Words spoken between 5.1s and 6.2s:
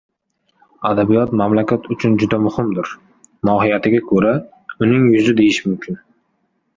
yuzi deyish mumkin.